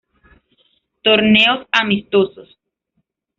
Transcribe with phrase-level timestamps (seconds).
[1.03, 2.57] Torneos amistosos